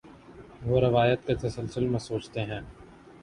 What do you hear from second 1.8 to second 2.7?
میں سوچتے ہیں۔